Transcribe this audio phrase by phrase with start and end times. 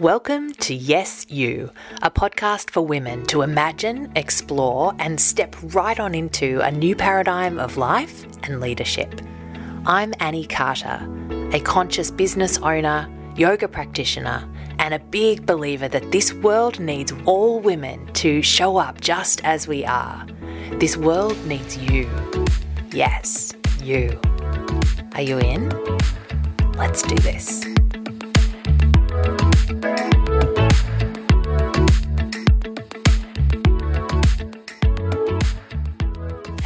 [0.00, 1.70] Welcome to Yes You,
[2.02, 7.58] a podcast for women to imagine, explore, and step right on into a new paradigm
[7.58, 9.22] of life and leadership.
[9.86, 11.00] I'm Annie Carter,
[11.54, 14.46] a conscious business owner, yoga practitioner,
[14.78, 19.66] and a big believer that this world needs all women to show up just as
[19.66, 20.26] we are.
[20.72, 22.06] This world needs you.
[22.92, 24.20] Yes, you.
[25.14, 25.70] Are you in?
[26.74, 27.64] Let's do this.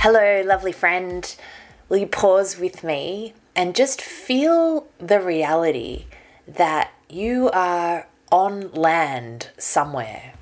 [0.02, 1.36] Hello, lovely friend.
[1.90, 6.06] Will you pause with me and just feel the reality
[6.48, 10.32] that you are on land somewhere?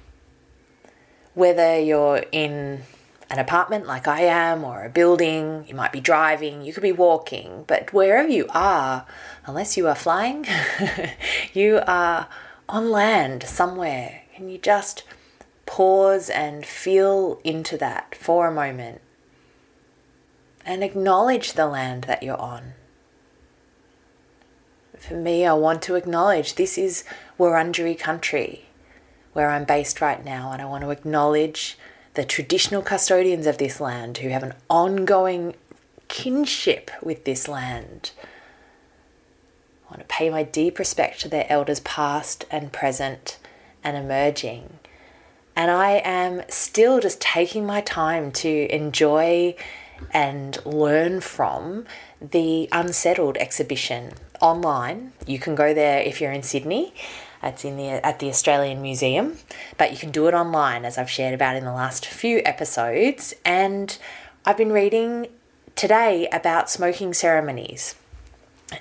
[1.35, 2.83] Whether you're in
[3.31, 6.93] an apartment like I am, or a building, you might be driving, you could be
[6.93, 9.07] walking, but wherever you are,
[9.45, 10.47] unless you are flying,
[11.53, 12.29] you are
[12.69, 14.23] on land somewhere.
[14.37, 15.03] Can you just
[15.67, 19.01] pause and feel into that for a moment?
[20.69, 22.75] And acknowledge the land that you're on.
[24.99, 27.05] For me, I want to acknowledge this is
[27.39, 28.67] Wurundjeri country
[29.33, 31.79] where I'm based right now, and I want to acknowledge
[32.15, 35.55] the traditional custodians of this land who have an ongoing
[36.09, 38.11] kinship with this land.
[39.87, 43.39] I want to pay my deep respect to their elders, past and present
[43.83, 44.81] and emerging.
[45.57, 49.55] And I am still just taking my time to enjoy
[50.13, 51.87] and learn from
[52.21, 55.13] the Unsettled exhibition online.
[55.27, 56.95] You can go there if you're in Sydney.
[57.43, 59.37] It's in the at the Australian Museum,
[59.77, 63.33] but you can do it online as I've shared about in the last few episodes.
[63.45, 63.97] And
[64.45, 65.29] I've been reading
[65.77, 67.95] today about smoking ceremonies.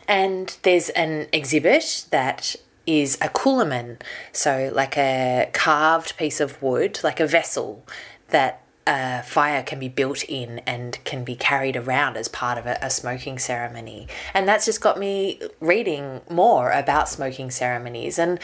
[0.08, 2.56] And there's an exhibit that
[2.88, 7.86] is a coolamon, so like a carved piece of wood, like a vessel
[8.30, 12.66] that a fire can be built in and can be carried around as part of
[12.66, 14.08] a, a, smoking ceremony.
[14.34, 18.40] And that's just got me reading more about smoking ceremonies and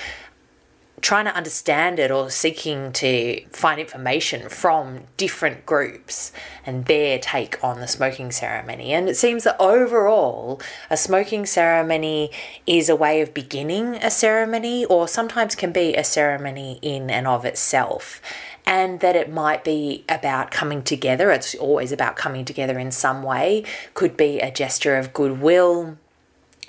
[1.04, 6.32] trying to understand it or seeking to find information from different groups
[6.66, 8.94] and their take on the smoking ceremony.
[8.94, 12.32] And it seems that overall, a smoking ceremony
[12.66, 17.28] is a way of beginning a ceremony or sometimes can be a ceremony in and
[17.28, 18.22] of itself
[18.66, 21.32] and that it might be about coming together.
[21.32, 23.64] It's always about coming together in some way.
[23.94, 25.98] Could be a gesture of goodwill.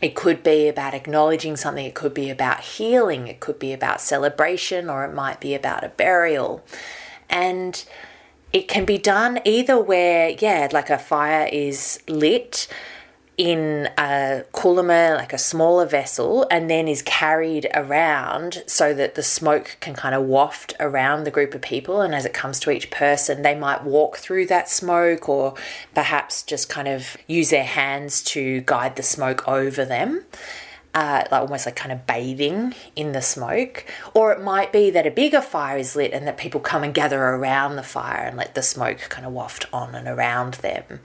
[0.03, 1.87] It could be about acknowledging something.
[1.87, 3.29] It could be about healing.
[3.29, 6.65] It could be about celebration, or it might be about a burial.
[7.31, 7.83] And
[8.53, 12.69] it can be done either where, yeah, like a fire is lit
[13.37, 19.23] in a coolamon, like a smaller vessel, and then is carried around so that the
[19.23, 22.01] smoke can kind of waft around the group of people.
[22.01, 25.55] And as it comes to each person, they might walk through that smoke or
[25.95, 30.25] perhaps just kind of use their hands to guide the smoke over them.
[30.97, 33.85] Uh, like almost like kind of bathing in the smoke,
[34.15, 36.95] or it might be that a bigger fire is lit and that people come and
[36.95, 41.01] gather around the fire and let the smoke kind of waft on and around them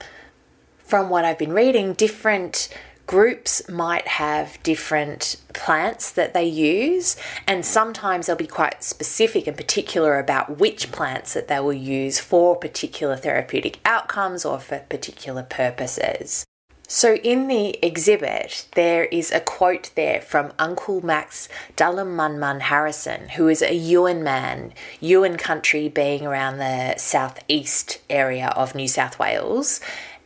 [0.90, 2.68] from what I've been reading, different
[3.06, 9.56] groups might have different plants that they use, and sometimes they'll be quite specific and
[9.56, 15.44] particular about which plants that they will use for particular therapeutic outcomes or for particular
[15.44, 16.44] purposes.
[16.92, 23.46] So, in the exhibit, there is a quote there from Uncle Max Dulumunmun Harrison, who
[23.46, 29.80] is a Yuin man, Yuin country being around the southeast area of New South Wales.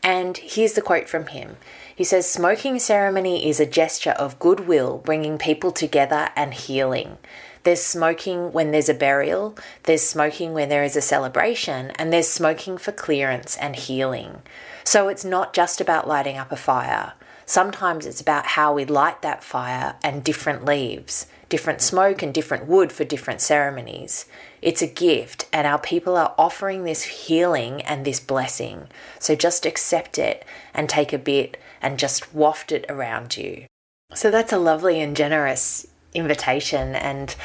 [0.04, 1.56] And here's the quote from him.
[1.97, 7.16] He says, Smoking ceremony is a gesture of goodwill, bringing people together and healing.
[7.62, 12.28] There's smoking when there's a burial, there's smoking when there is a celebration, and there's
[12.28, 14.43] smoking for clearance and healing.
[14.84, 17.14] So it's not just about lighting up a fire.
[17.47, 22.67] Sometimes it's about how we light that fire and different leaves, different smoke and different
[22.67, 24.26] wood for different ceremonies.
[24.61, 28.88] It's a gift, and our people are offering this healing and this blessing.
[29.20, 30.44] So just accept it
[30.75, 33.67] and take a bit and just waft it around you.
[34.14, 36.96] So that's a lovely and generous invitation.
[36.96, 37.37] And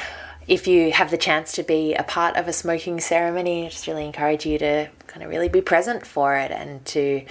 [0.48, 3.86] if you have the chance to be a part of a smoking ceremony, I just
[3.86, 7.24] really encourage you to kind of really be present for it and to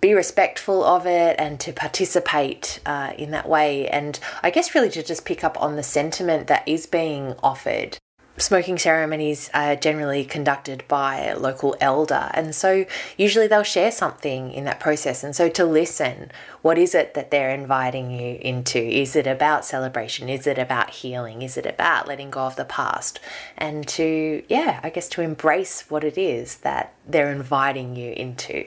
[0.00, 3.88] be respectful of it and to participate uh, in that way.
[3.88, 7.98] And I guess really to just pick up on the sentiment that is being offered
[8.40, 12.84] smoking ceremonies are generally conducted by local elder, and so
[13.16, 15.22] usually they'll share something in that process.
[15.22, 16.30] And so to listen,
[16.62, 18.78] what is it that they're inviting you into?
[18.78, 20.28] Is it about celebration?
[20.28, 21.42] Is it about healing?
[21.42, 23.20] Is it about letting go of the past?
[23.56, 28.66] And to, yeah, I guess to embrace what it is that they're inviting you into.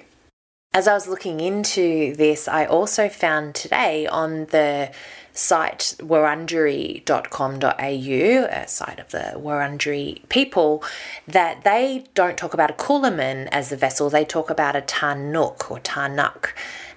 [0.76, 4.92] As I was looking into this, I also found today on the
[5.32, 10.84] site wurundjeri.com.au, a site of the Wurundjeri people,
[11.28, 15.70] that they don't talk about a coolamon as the vessel, they talk about a tarnuk
[15.70, 16.54] or tarnuk.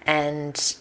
[0.06, 0.74] And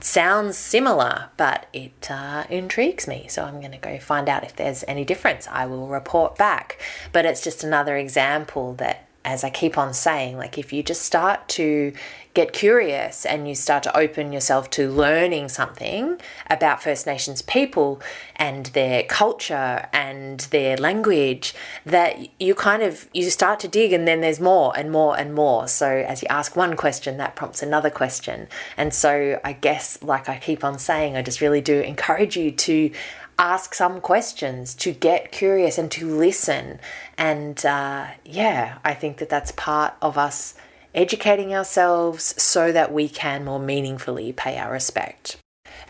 [0.00, 3.24] sounds similar, but it uh, intrigues me.
[3.26, 5.48] So I'm going to go find out if there's any difference.
[5.50, 6.78] I will report back.
[7.10, 11.02] But it's just another example that as I keep on saying, like if you just
[11.02, 11.92] start to
[12.34, 16.20] get curious and you start to open yourself to learning something
[16.50, 18.02] about First Nations people
[18.34, 21.54] and their culture and their language,
[21.86, 25.32] that you kind of you start to dig and then there's more and more and
[25.32, 25.68] more.
[25.68, 28.48] So as you ask one question, that prompts another question.
[28.76, 32.50] And so I guess like I keep on saying, I just really do encourage you
[32.50, 32.90] to
[33.38, 36.80] ask some questions, to get curious and to listen.
[37.16, 40.54] And uh, yeah, I think that that's part of us
[40.94, 45.36] educating ourselves so that we can more meaningfully pay our respect.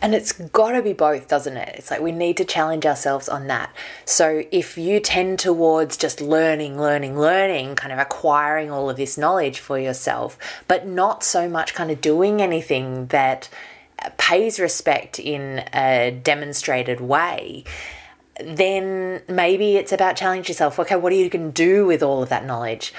[0.01, 1.75] And it's got to be both, doesn't it?
[1.77, 3.73] It's like we need to challenge ourselves on that.
[4.03, 9.17] So if you tend towards just learning, learning, learning, kind of acquiring all of this
[9.17, 10.37] knowledge for yourself,
[10.67, 13.49] but not so much kind of doing anything that
[14.17, 17.63] pays respect in a demonstrated way,
[18.43, 20.77] then maybe it's about challenging yourself.
[20.77, 22.93] Okay, what are you going to do with all of that knowledge?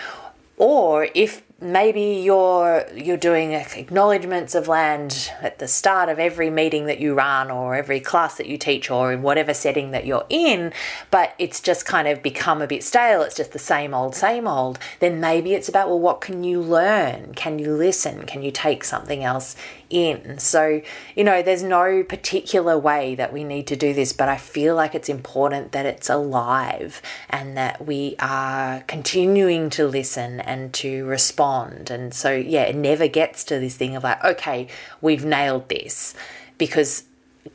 [0.57, 6.85] Or if maybe you're you're doing acknowledgements of land at the start of every meeting
[6.85, 10.27] that you run or every class that you teach or in whatever setting that you're
[10.29, 10.71] in
[11.11, 13.23] but it's just kind of become a bit stale.
[13.23, 14.79] It's just the same old same old.
[15.01, 17.33] Then maybe it's about well what can you learn?
[17.35, 18.27] Can you listen?
[18.27, 19.57] Can you take something else
[19.91, 20.39] in.
[20.39, 20.83] So,
[21.15, 24.75] you know, there's no particular way that we need to do this, but I feel
[24.75, 27.01] like it's important that it's alive
[27.31, 31.91] and that we are continuing to listen and to respond.
[31.91, 34.69] And so, yeah, it never gets to this thing of like, okay,
[35.01, 36.15] we've nailed this
[36.59, 37.05] because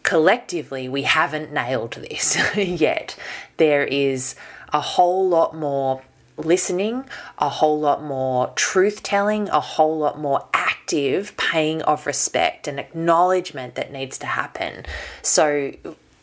[0.04, 3.16] collectively we haven't nailed this yet.
[3.58, 4.36] There is
[4.74, 6.02] a whole lot more
[6.38, 7.06] listening,
[7.38, 10.48] a whole lot more truth telling, a whole lot more
[10.92, 14.86] active paying of respect and acknowledgement that needs to happen.
[15.22, 15.72] So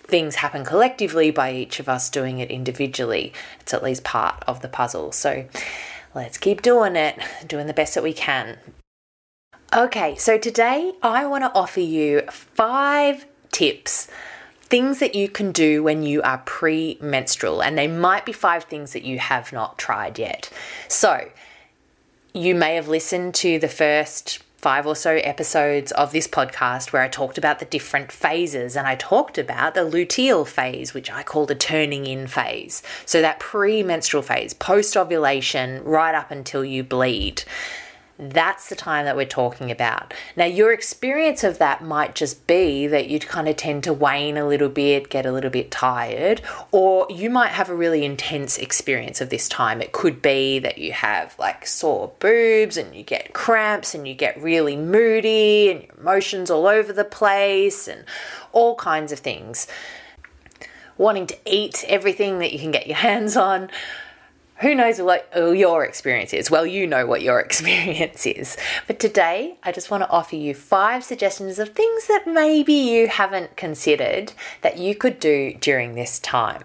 [0.03, 3.33] things happen collectively by each of us doing it individually.
[3.61, 5.13] It's at least part of the puzzle.
[5.13, 5.47] So
[6.15, 8.59] let's keep doing it, doing the best that we can.
[9.75, 14.09] Okay, so today I want to offer you five tips
[14.65, 18.65] things that you can do when you are pre menstrual, and they might be five
[18.65, 20.51] things that you have not tried yet.
[20.89, 21.31] So,
[22.35, 27.03] you may have listened to the first five or so episodes of this podcast where
[27.03, 31.23] I talked about the different phases and I talked about the luteal phase, which I
[31.23, 32.83] call the turning in phase.
[33.07, 37.45] So, that premenstrual phase, post ovulation, right up until you bleed.
[38.21, 40.13] That's the time that we're talking about.
[40.35, 44.37] Now, your experience of that might just be that you'd kind of tend to wane
[44.37, 46.43] a little bit, get a little bit tired,
[46.73, 49.81] or you might have a really intense experience of this time.
[49.81, 54.15] It could be that you have like sore boobs and you get cramps and you
[54.15, 58.05] get really moody and your emotions all over the place and
[58.51, 59.69] all kinds of things.
[60.97, 63.71] Wanting to eat everything that you can get your hands on
[64.61, 66.51] who knows what your experience is?
[66.51, 68.57] Well, you know what your experience is.
[68.87, 73.09] But today, I just want to offer you five suggestions of things that maybe you
[73.09, 76.65] haven't considered that you could do during this time.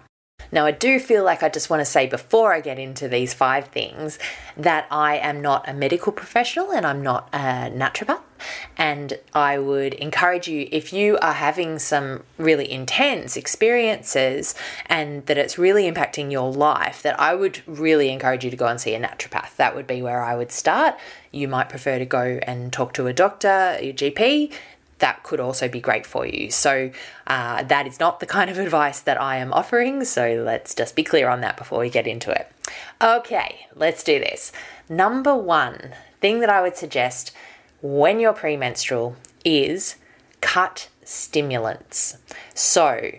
[0.52, 3.34] Now, I do feel like I just want to say before I get into these
[3.34, 4.18] five things
[4.56, 8.20] that I am not a medical professional and I'm not a naturopath.
[8.76, 14.54] And I would encourage you, if you are having some really intense experiences
[14.86, 18.66] and that it's really impacting your life, that I would really encourage you to go
[18.66, 19.56] and see a naturopath.
[19.56, 20.96] That would be where I would start.
[21.30, 24.52] You might prefer to go and talk to a doctor, your GP
[24.98, 26.50] that could also be great for you.
[26.50, 26.90] So,
[27.26, 30.04] uh, that is not the kind of advice that I am offering.
[30.04, 32.50] So, let's just be clear on that before we get into it.
[33.02, 34.52] Okay, let's do this.
[34.88, 37.32] Number one thing that I would suggest
[37.84, 39.14] when you're premenstrual
[39.44, 39.96] is
[40.40, 42.16] cut stimulants.
[42.54, 43.12] So,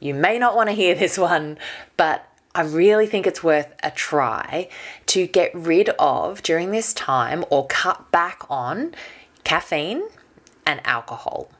[0.00, 1.56] you may not want to hear this one,
[1.96, 4.68] but I really think it's worth a try
[5.06, 8.94] to get rid of during this time or cut back on
[9.44, 10.02] caffeine
[10.66, 11.50] and alcohol.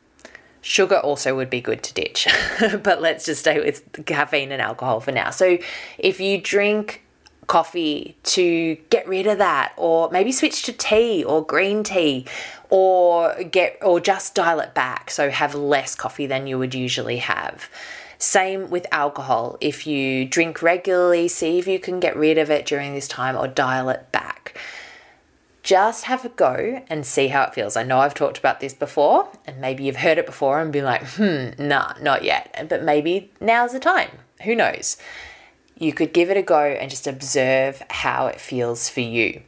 [0.61, 2.29] Sugar also would be good to ditch,
[2.83, 5.31] but let's just stay with caffeine and alcohol for now.
[5.31, 5.57] So,
[5.97, 7.06] if you drink
[7.47, 12.27] coffee to get rid of that or maybe switch to tea or green tea
[12.71, 17.19] or get or just dial it back so have less coffee than you would usually
[17.19, 17.71] have
[18.19, 22.67] same with alcohol if you drink regularly see if you can get rid of it
[22.67, 24.59] during this time or dial it back
[25.67, 27.77] just have a go and see how it feels.
[27.77, 30.85] I know I've talked about this before, and maybe you've heard it before and been
[30.85, 32.67] like, hmm, nah, not yet.
[32.69, 34.11] But maybe now's the time.
[34.45, 34.97] Who knows?
[35.79, 39.43] You could give it a go and just observe how it feels for you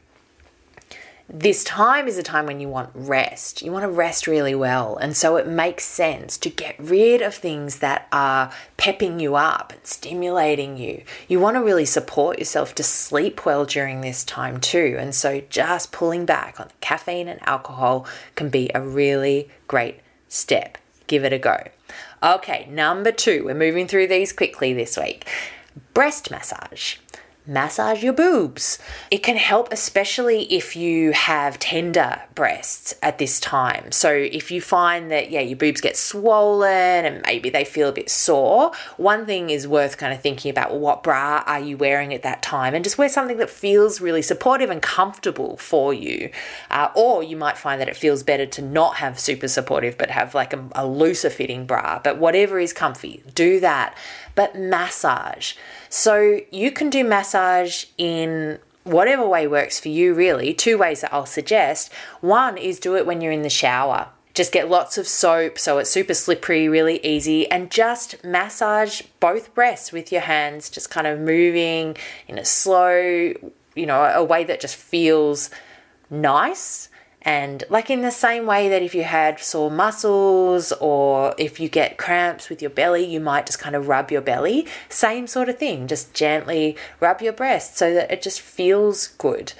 [1.31, 3.61] this time is a time when you want rest.
[3.61, 4.97] You want to rest really well.
[4.97, 9.71] And so it makes sense to get rid of things that are pepping you up
[9.71, 11.03] and stimulating you.
[11.27, 14.97] You want to really support yourself to sleep well during this time too.
[14.99, 20.79] And so just pulling back on caffeine and alcohol can be a really great step.
[21.05, 21.67] Give it a go.
[22.23, 25.27] Okay, number two, we're moving through these quickly this week
[25.93, 26.97] breast massage
[27.49, 28.77] massage your boobs.
[29.09, 33.91] It can help, especially if you have tender breasts at this time.
[33.91, 36.69] So, if you find that, yeah, your boobs get swollen
[37.05, 40.71] and maybe they feel a bit sore, one thing is worth kind of thinking about
[40.71, 43.99] well, what bra are you wearing at that time and just wear something that feels
[43.99, 46.29] really supportive and comfortable for you.
[46.69, 50.11] Uh, or you might find that it feels better to not have super supportive but
[50.11, 51.99] have like a, a looser fitting bra.
[52.03, 53.95] But whatever is comfy, do that.
[54.39, 55.51] But massage.
[55.89, 60.53] So, you can do massage in whatever way works for you, really.
[60.53, 61.91] Two ways that I'll suggest.
[62.21, 64.07] One is do it when you're in the shower.
[64.33, 69.53] Just get lots of soap so it's super slippery, really easy, and just massage both
[69.53, 71.97] breasts with your hands, just kind of moving
[72.29, 73.33] in a slow,
[73.75, 75.49] you know, a way that just feels
[76.09, 76.88] nice
[77.21, 81.67] and like in the same way that if you had sore muscles or if you
[81.67, 84.67] get cramps with your belly, you might just kind of rub your belly.
[84.87, 89.53] Same sort of thing, just gently rub your breast so that it just feels good.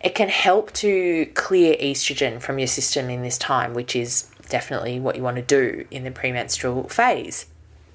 [0.00, 4.98] It can help to clear estrogen from your system in this time, which is definitely
[4.98, 7.46] what you want to do in the premenstrual phase.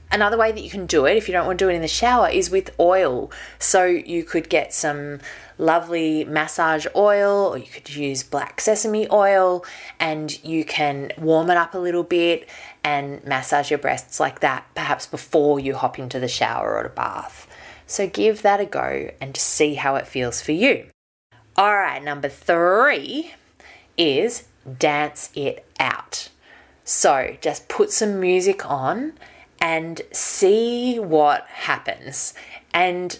[0.10, 1.82] Another way that you can do it, if you don't want to do it in
[1.82, 3.30] the shower, is with oil.
[3.60, 5.20] So you could get some
[5.58, 9.66] lovely massage oil, or you could use black sesame oil,
[10.00, 12.48] and you can warm it up a little bit
[12.84, 16.90] and massage your breasts like that, perhaps before you hop into the shower or a
[16.90, 17.48] bath.
[17.86, 20.88] So give that a go and see how it feels for you.
[21.58, 23.34] All right, number three
[23.98, 24.48] is
[24.78, 26.30] dance it out.
[26.84, 29.14] So just put some music on
[29.62, 32.34] and see what happens.
[32.74, 33.18] And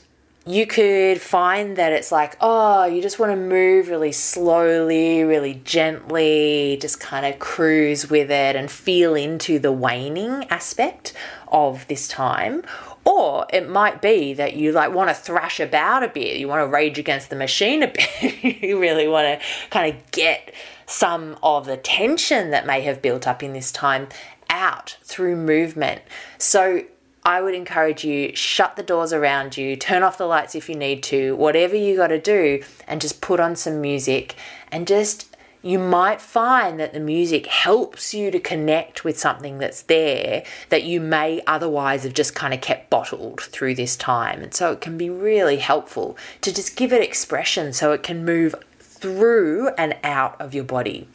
[0.48, 5.56] you could find that it's like, oh, you just want to move really slowly, really
[5.66, 11.14] gently, just kind of cruise with it and feel into the waning aspect
[11.50, 12.64] of this time.
[13.04, 16.62] Or it might be that you like want to thrash about a bit, you want
[16.62, 17.88] to rage against the machine a
[18.22, 20.54] bit, you really want to kind of get
[20.86, 24.08] some of the tension that may have built up in this time
[24.50, 26.02] out through movement.
[26.38, 26.84] So
[27.28, 30.76] I would encourage you shut the doors around you, turn off the lights if you
[30.76, 34.36] need to, whatever you got to do and just put on some music
[34.72, 39.82] and just you might find that the music helps you to connect with something that's
[39.82, 44.42] there that you may otherwise have just kind of kept bottled through this time.
[44.42, 48.24] And so it can be really helpful to just give it expression so it can
[48.24, 51.10] move through and out of your body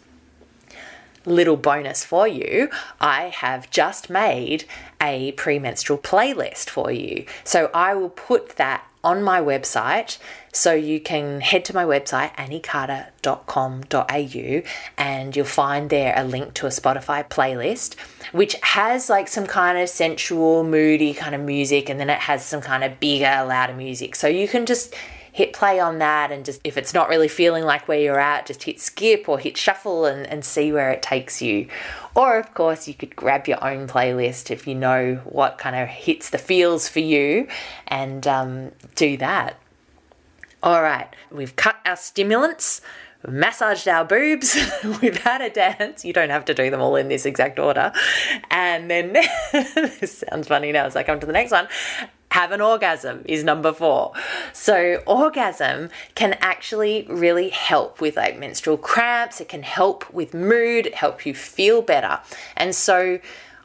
[1.24, 2.68] little bonus for you,
[3.00, 4.64] I have just made
[5.00, 7.24] a premenstrual playlist for you.
[7.44, 10.18] So I will put that on my website
[10.52, 14.62] so you can head to my website anniecarter.com.au
[14.96, 17.96] and you'll find there a link to a Spotify playlist
[18.30, 22.44] which has like some kind of sensual moody kind of music and then it has
[22.44, 24.94] some kind of bigger louder music so you can just
[25.32, 28.46] hit play on that and just if it's not really feeling like where you're at,
[28.46, 31.66] just hit skip or hit shuffle and, and see where it takes you.
[32.14, 35.88] Or of course you could grab your own playlist if you know what kind of
[35.88, 37.48] hits the feels for you
[37.88, 39.58] and um, do that.
[40.62, 42.82] All right, we've cut our stimulants
[43.26, 44.56] massaged our boobs,
[45.00, 46.04] we've had a dance.
[46.04, 47.92] You don't have to do them all in this exact order.
[48.50, 49.12] And then
[49.52, 51.68] this sounds funny now as I come to the next one
[52.32, 54.12] have an orgasm is number four.
[54.52, 60.92] So, orgasm can actually really help with like menstrual cramps, it can help with mood,
[60.94, 62.20] help you feel better.
[62.56, 63.20] And so,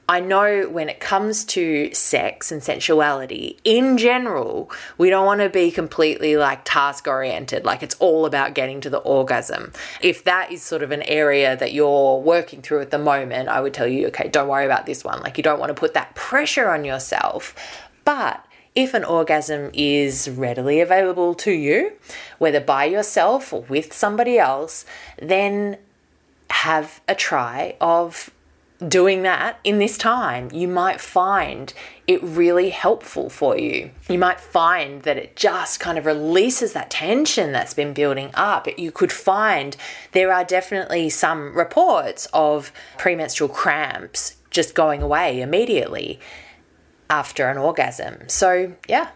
[0.10, 5.50] I know when it comes to sex and sensuality in general, we don't want to
[5.50, 9.74] be completely like task oriented, like it's all about getting to the orgasm.
[10.02, 13.60] If that is sort of an area that you're working through at the moment, I
[13.60, 15.20] would tell you, okay, don't worry about this one.
[15.20, 17.54] Like you don't want to put that pressure on yourself.
[18.06, 18.47] But
[18.78, 21.92] if an orgasm is readily available to you,
[22.38, 24.86] whether by yourself or with somebody else,
[25.20, 25.76] then
[26.52, 28.30] have a try of
[28.88, 31.74] doing that in this time, you might find
[32.06, 33.90] it really helpful for you.
[34.08, 38.68] You might find that it just kind of releases that tension that's been building up.
[38.78, 39.76] You could find
[40.12, 46.20] there are definitely some reports of premenstrual cramps just going away immediately
[47.10, 48.28] after an orgasm.
[48.28, 49.10] So, yeah,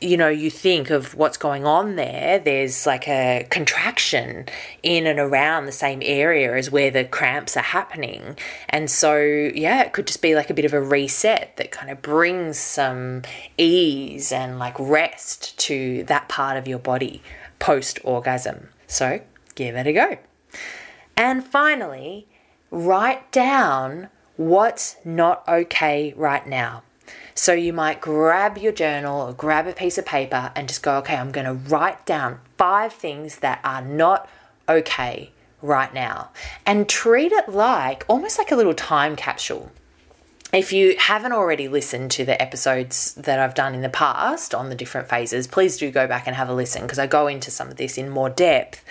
[0.00, 4.46] you know, you think of what's going on there, there's like a contraction
[4.82, 8.36] in and around the same area as where the cramps are happening.
[8.68, 11.90] And so, yeah, it could just be like a bit of a reset that kind
[11.90, 13.22] of brings some
[13.58, 17.22] ease and like rest to that part of your body
[17.58, 18.68] post orgasm.
[18.86, 19.20] So,
[19.54, 20.18] give it a go.
[21.16, 22.26] And finally,
[22.70, 26.82] write down what's not okay right now.
[27.40, 30.98] So you might grab your journal or grab a piece of paper and just go,
[30.98, 34.28] okay, I'm going to write down five things that are not
[34.68, 35.30] okay
[35.62, 36.32] right now
[36.66, 39.72] and treat it like almost like a little time capsule.
[40.52, 44.68] If you haven't already listened to the episodes that I've done in the past on
[44.68, 47.50] the different phases, please do go back and have a listen because I go into
[47.50, 48.84] some of this in more depth.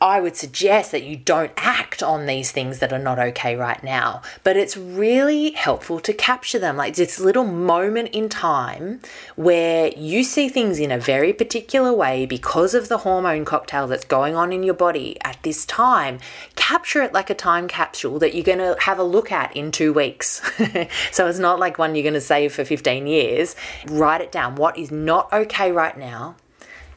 [0.00, 3.82] I would suggest that you don't act on these things that are not okay right
[3.82, 4.22] now.
[4.44, 9.00] But it's really helpful to capture them, like this little moment in time
[9.34, 14.04] where you see things in a very particular way because of the hormone cocktail that's
[14.04, 16.20] going on in your body at this time.
[16.54, 19.72] Capture it like a time capsule that you're going to have a look at in
[19.72, 20.40] two weeks.
[21.10, 23.56] so it's not like one you're going to save for 15 years.
[23.88, 24.54] Write it down.
[24.54, 26.36] What is not okay right now?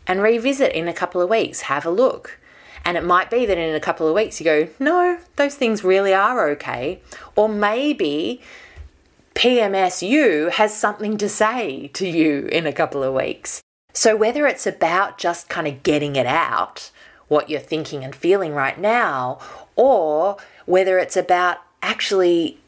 [0.05, 1.61] And revisit in a couple of weeks.
[1.61, 2.39] Have a look
[2.83, 5.83] and it might be that in a couple of weeks you go, no, those things
[5.83, 7.01] really are okay.
[7.35, 8.41] Or maybe
[9.35, 13.61] PMSU has something to say to you in a couple of weeks.
[13.93, 16.91] So whether it's about just kind of getting it out,
[17.27, 19.39] what you're thinking and feeling right now,
[19.75, 22.59] or whether it's about actually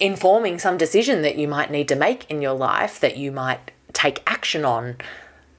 [0.00, 3.70] informing some decision that you might need to make in your life that you might
[3.92, 4.96] take action on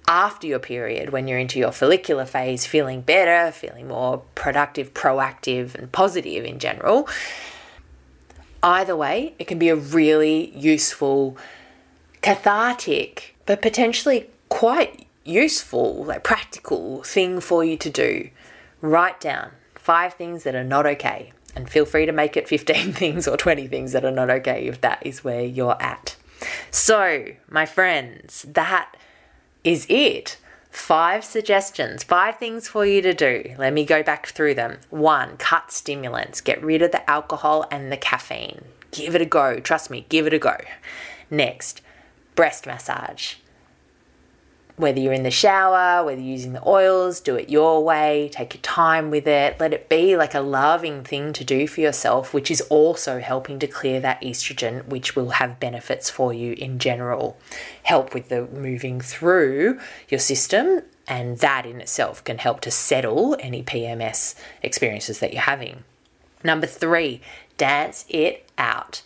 [0.07, 5.75] after your period, when you're into your follicular phase, feeling better, feeling more productive, proactive,
[5.75, 7.07] and positive in general.
[8.61, 11.37] Either way, it can be a really useful,
[12.21, 18.29] cathartic, but potentially quite useful, like practical thing for you to do.
[18.81, 22.93] Write down five things that are not okay, and feel free to make it 15
[22.93, 26.15] things or 20 things that are not okay if that is where you're at.
[26.71, 28.95] So, my friends, that
[29.63, 30.37] is it.
[30.69, 33.53] Five suggestions, five things for you to do.
[33.59, 34.79] Let me go back through them.
[34.89, 38.65] One, cut stimulants, get rid of the alcohol and the caffeine.
[38.91, 39.59] Give it a go.
[39.59, 40.57] Trust me, give it a go.
[41.29, 41.81] Next,
[42.35, 43.35] breast massage
[44.75, 48.55] whether you're in the shower, whether you're using the oils, do it your way, take
[48.55, 49.59] your time with it.
[49.59, 53.59] Let it be like a loving thing to do for yourself, which is also helping
[53.59, 57.37] to clear that estrogen, which will have benefits for you in general.
[57.83, 63.37] Help with the moving through your system, and that in itself can help to settle
[63.39, 64.33] any PMS
[64.63, 65.83] experiences that you're having.
[66.43, 67.21] Number three,
[67.57, 69.03] dance it out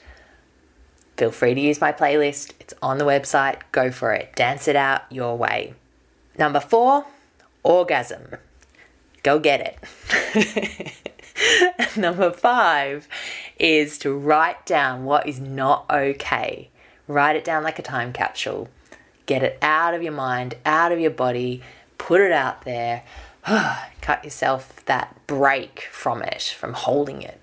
[1.17, 2.53] feel free to use my playlist.
[2.59, 3.57] It's on the website.
[3.71, 4.35] Go for it.
[4.35, 5.73] Dance it out your way.
[6.37, 7.05] Number four,
[7.63, 8.35] orgasm.
[9.23, 9.79] Go get
[10.35, 10.93] it.
[11.97, 13.07] Number five
[13.59, 16.69] is to write down what is not okay.
[17.07, 18.69] Write it down like a time capsule.
[19.25, 21.61] Get it out of your mind, out of your body,
[21.97, 23.03] put it out there.
[24.01, 27.39] Cut yourself that break from it, from holding it.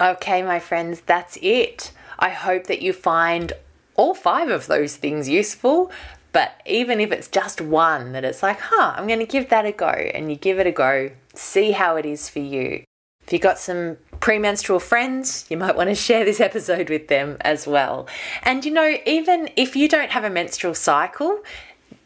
[0.00, 1.92] Okay, my friends, that's it.
[2.18, 3.52] I hope that you find
[3.94, 5.90] all five of those things useful.
[6.32, 9.64] But even if it's just one, that it's like, huh, I'm going to give that
[9.64, 12.84] a go, and you give it a go, see how it is for you.
[13.24, 17.36] If you've got some premenstrual friends, you might want to share this episode with them
[17.40, 18.08] as well.
[18.42, 21.42] And you know, even if you don't have a menstrual cycle,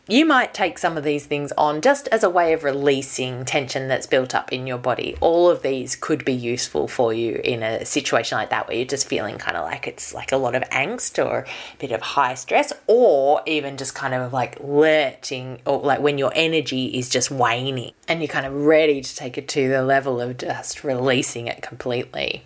[0.09, 3.87] you might take some of these things on just as a way of releasing tension
[3.87, 5.17] that's built up in your body.
[5.21, 8.85] All of these could be useful for you in a situation like that where you're
[8.85, 11.47] just feeling kind of like it's like a lot of angst or a
[11.79, 16.33] bit of high stress, or even just kind of like lurching or like when your
[16.35, 20.21] energy is just waning and you're kind of ready to take it to the level
[20.21, 22.43] of just releasing it completely.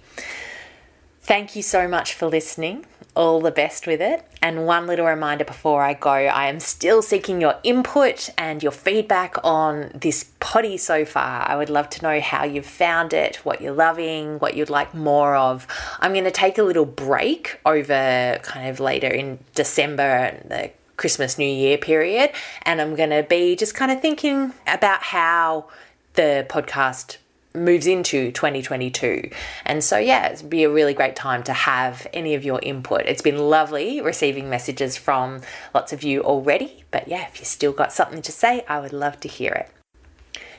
[1.23, 2.85] Thank you so much for listening.
[3.17, 4.25] All the best with it.
[4.43, 8.73] And one little reminder before I go I am still seeking your input and your
[8.73, 11.49] feedback on this potty so far.
[11.49, 14.95] I would love to know how you've found it, what you're loving, what you'd like
[14.95, 15.67] more of.
[15.99, 20.71] I'm going to take a little break over kind of later in December, and the
[20.97, 22.31] Christmas New Year period,
[22.63, 25.69] and I'm going to be just kind of thinking about how
[26.15, 27.19] the podcast
[27.57, 29.31] moves into 2022.
[29.65, 33.03] And so, yeah, it'd be a really great time to have any of your input.
[33.07, 35.41] It's been lovely receiving messages from
[35.75, 38.93] lots of you already, but yeah, if you still got something to say, I would
[38.93, 39.71] love to hear it.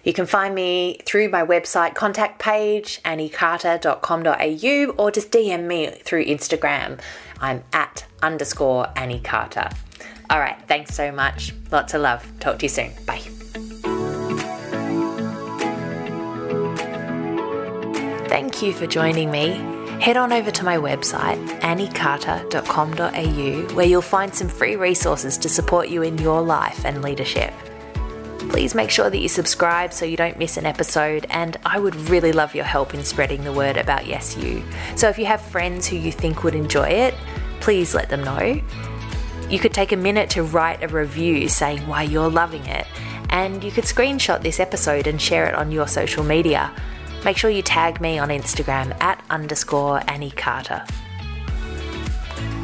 [0.03, 6.25] You can find me through my website contact page, anniecarter.com.au, or just DM me through
[6.25, 6.99] Instagram.
[7.41, 9.69] I'm at underscore Annie Carter.
[10.29, 11.53] All right, thanks so much.
[11.71, 12.25] Lots of love.
[12.39, 12.91] Talk to you soon.
[13.05, 13.36] Bye.
[18.27, 19.51] Thank you for joining me.
[20.01, 25.87] Head on over to my website, anniecarter.com.au, where you'll find some free resources to support
[25.87, 27.53] you in your life and leadership.
[28.49, 31.95] Please make sure that you subscribe so you don't miss an episode, and I would
[32.09, 34.63] really love your help in spreading the word about Yes You.
[34.95, 37.15] So if you have friends who you think would enjoy it,
[37.59, 38.61] please let them know.
[39.49, 42.85] You could take a minute to write a review saying why you're loving it,
[43.29, 46.71] and you could screenshot this episode and share it on your social media.
[47.25, 50.83] Make sure you tag me on Instagram at underscore Annie Carter.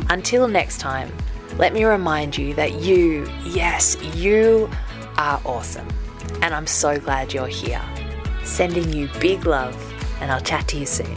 [0.10, 1.12] Until next time,
[1.58, 4.70] let me remind you that you, yes, you
[5.18, 5.88] are awesome.
[6.42, 7.82] And I'm so glad you're here.
[8.44, 9.76] Sending you big love,
[10.22, 11.16] and I'll chat to you soon.